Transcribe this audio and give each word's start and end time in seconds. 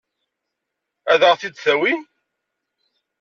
Ad 1.11 1.21
ɣ-t-id-tawi? 1.31 1.93